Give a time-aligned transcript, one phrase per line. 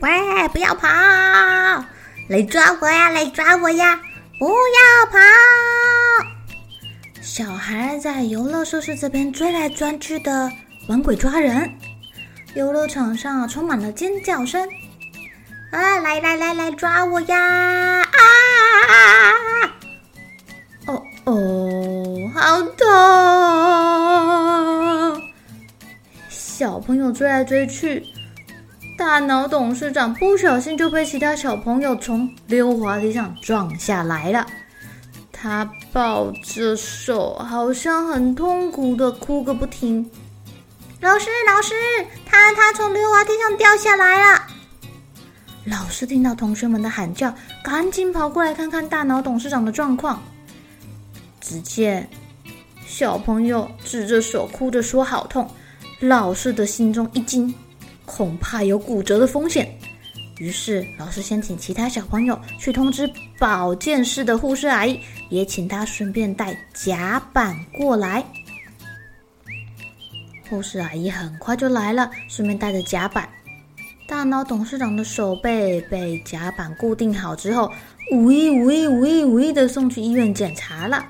[0.00, 0.88] 喂，不要跑！
[2.28, 3.08] 来抓我呀！
[3.10, 3.98] 来抓我呀！
[4.38, 5.18] 不要跑！
[7.22, 10.52] 小孩在游乐设施这边追来追去的
[10.88, 11.72] 玩鬼抓人，
[12.54, 14.68] 游乐场上充满了尖叫声。
[15.70, 15.98] 啊！
[16.00, 18.02] 来来来来抓我呀！
[18.02, 18.06] 啊！
[20.86, 22.62] 哦哦，好
[25.16, 25.22] 痛！
[26.28, 28.04] 小朋友追来追去。
[29.06, 34.44] 大脑董事长不小心就被其他小朋友从溜滑梯上撞下来了，
[35.30, 40.10] 他抱着手，好像很痛苦的哭个不停。
[41.00, 41.72] 老师，老师，
[42.26, 44.42] 他他从溜滑梯上掉下来了。
[45.66, 47.32] 老师听到同学们的喊叫，
[47.62, 50.20] 赶紧跑过来看看大脑董事长的状况。
[51.40, 52.10] 只见
[52.84, 55.48] 小朋友指着手哭着说：“好痛！”
[56.02, 57.54] 老师的心中一惊。
[58.06, 59.68] 恐怕有骨折的风险，
[60.38, 64.98] 于是老师先请其他小朋友去通知保健室的护士阿姨，
[65.28, 68.24] 也请她顺便带夹板过来。
[70.48, 73.28] 护士阿姨很快就来了，顺便带着夹板。
[74.06, 77.68] 大脑董事长的手背被夹板固定好之后，
[78.12, 81.04] 无意无意无意无意的送去医院检查了。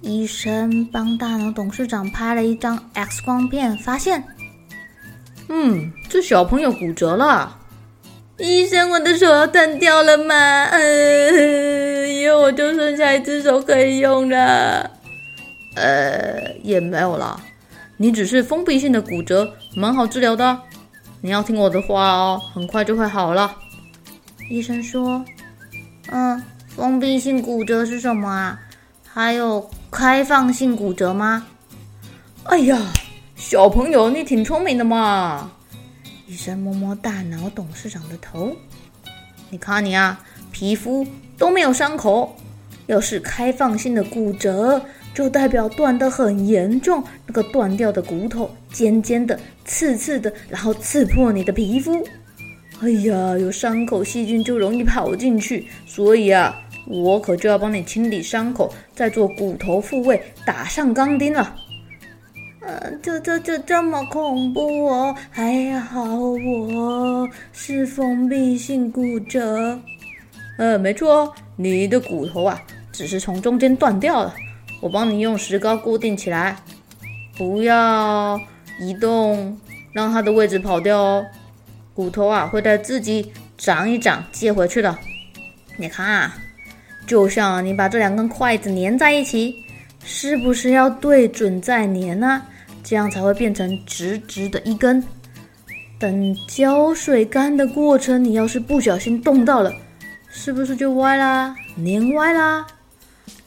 [0.00, 4.22] 医生帮大脑董事长拍了一张 X 光片，发现。
[5.48, 7.58] 嗯，这小朋友骨折了。
[8.38, 10.34] 医生，我的手要断掉了吗？
[10.66, 14.90] 嗯，以后我就剩下一只手可以用了。
[15.76, 17.40] 呃，也没有啦，
[17.96, 20.60] 你只是封闭性的骨折，蛮好治疗的。
[21.22, 23.56] 你要听我的话哦，很快就会好了。
[24.50, 25.24] 医生说
[26.12, 28.60] ：“嗯，封闭性骨折是什么啊？
[29.08, 31.46] 还有开放性骨折吗？”
[32.44, 32.78] 哎呀！
[33.36, 35.52] 小朋友，你挺聪明的嘛！
[36.26, 38.56] 医生摸摸大脑董事长的头，
[39.50, 40.18] 你看你啊，
[40.50, 42.34] 皮肤都没有伤口。
[42.86, 44.80] 要是开放性的骨折，
[45.12, 52.02] 就代表断得很严重，那个断掉的骨头尖尖的、刺刺的，然后刺破你的皮肤。
[52.80, 61.54] 哎呀，有伤口，细菌就容易跑进去，所以啊，我可就要帮你清理伤口，再做骨头复位，打上钢钉了。
[62.66, 65.14] 呃，这这这这么恐怖哦！
[65.30, 69.78] 还好我是封闭性骨折。
[70.58, 72.60] 呃，没错，你的骨头啊，
[72.90, 74.34] 只是从中间断掉了。
[74.80, 76.56] 我帮你用石膏固定起来，
[77.38, 78.36] 不要
[78.80, 79.56] 移动，
[79.92, 81.24] 让它的位置跑掉哦。
[81.94, 84.98] 骨头啊，会再自己长一长，接回去的。
[85.76, 86.36] 你看啊，
[87.06, 89.54] 就像你把这两根筷子粘在一起，
[90.04, 92.42] 是不是要对准再粘呢？
[92.88, 95.02] 这样才会变成直直的一根。
[95.98, 99.72] 等胶水干的过程，你要是不小心动到了，
[100.28, 101.52] 是不是就歪啦？
[101.84, 102.64] 粘歪啦？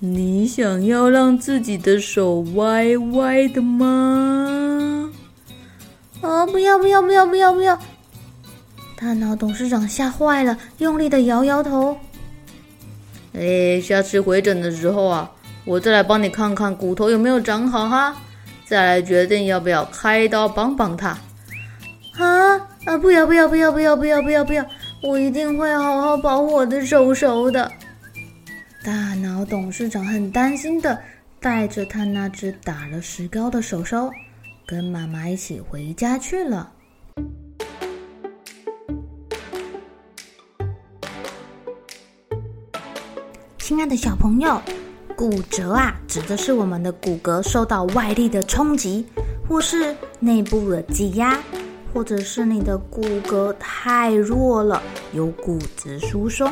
[0.00, 5.10] 你想要让自己的手歪歪的吗？
[6.20, 7.78] 哦，不要不要不要不要不要！
[8.96, 11.96] 大脑董事长吓坏了，用力的摇摇头。
[13.32, 15.30] 哎，下次回诊的时候啊，
[15.64, 18.14] 我再来帮你看看骨头有没有长好哈。
[18.64, 21.16] 再来决定要不要开刀帮帮他。
[22.18, 22.98] 啊啊！
[22.98, 24.66] 不要不要不要不要不要不要不要！
[25.02, 27.70] 我一定会好好保护我的手手的。
[28.84, 31.00] 大脑董事长很担心的
[31.40, 34.10] 带着他那只打了石膏的手手，
[34.66, 36.70] 跟妈妈一起回家去了。
[43.58, 44.60] 亲爱的小朋友。
[45.16, 49.06] 骨折啊，指的是我们的骨骼受到外力的冲击，
[49.48, 51.38] 或是内部的挤压，
[51.92, 54.82] 或者是你的骨骼太弱了，
[55.12, 56.50] 有骨质疏松，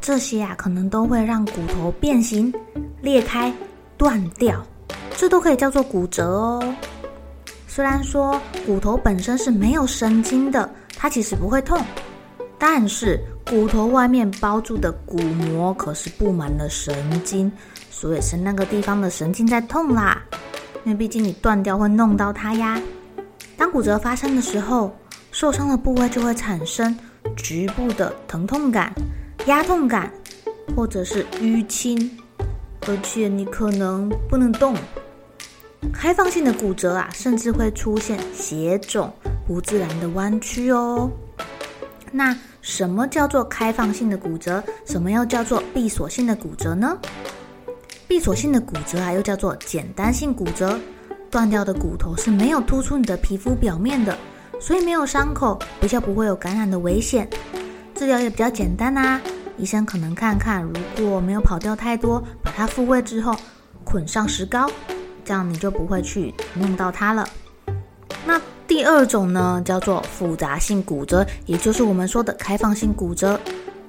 [0.00, 2.52] 这些啊可能都会让骨头变形、
[3.00, 3.52] 裂开、
[3.96, 4.64] 断掉，
[5.16, 6.74] 这都可以叫做骨折哦。
[7.68, 11.78] 虽然说骨头本身是没有神经的，它其实不会痛，
[12.64, 16.94] 但是骨头外面包住的骨膜可是布满了神
[17.24, 17.50] 经，
[17.90, 20.22] 所以是那个地方的神经在痛啦。
[20.84, 22.80] 因为毕竟你断掉会弄到它呀。
[23.56, 24.96] 当骨折发生的时候，
[25.32, 26.96] 受伤的部位就会产生
[27.36, 28.94] 局部的疼痛感、
[29.46, 30.08] 压痛感，
[30.76, 32.16] 或者是淤青，
[32.86, 34.76] 而且你可能不能动。
[35.92, 39.12] 开放性的骨折啊，甚至会出现血肿、
[39.48, 41.10] 不自然的弯曲哦。
[42.12, 44.62] 那什么叫做开放性的骨折？
[44.84, 46.96] 什么又叫做闭锁性的骨折呢？
[48.06, 50.78] 闭锁性的骨折啊，又叫做简单性骨折。
[51.30, 54.14] 断掉的骨头是没有突出你的皮肤表面的，
[54.60, 57.26] 所以没有伤口，比较不会有感染的危险。
[57.94, 59.18] 治疗也比较简单啊，
[59.56, 60.62] 医生可能看看，
[60.96, 63.34] 如果没有跑掉太多，把它复位之后，
[63.82, 64.70] 捆上石膏，
[65.24, 67.26] 这样你就不会去弄到它了。
[68.26, 73.38] 那第二种呢，叫做复杂性骨折，也就是我们说的开放性骨折，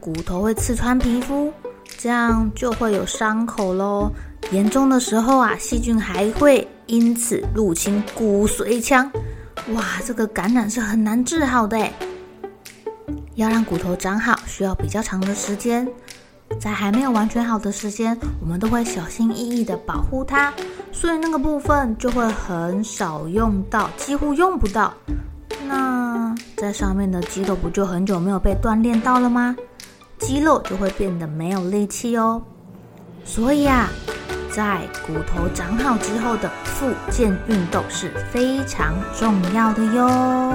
[0.00, 1.52] 骨头会刺穿皮肤。
[1.98, 4.10] 这样就会有伤口喽，
[4.50, 9.10] 严重的时候啊，细菌还会因此入侵骨髓腔，
[9.72, 11.78] 哇，这个感染是很难治好的。
[13.36, 15.88] 要让骨头长好，需要比较长的时间，
[16.58, 20.52] 在还没有完全好的时间，我们都会小心翼翼的保护它，
[20.92, 24.92] 所以那个部分就会很少用到，几乎用不到。
[25.66, 29.56] 那在上面的肌肉不就很久没有被锻炼到了吗？
[30.18, 32.40] 肌肉就会变得没有力气哦，
[33.24, 33.90] 所以啊，
[34.50, 40.54] 在骨头长好之后的复健运动是非常重要的哟。